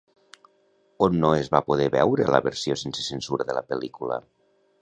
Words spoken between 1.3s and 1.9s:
es va poder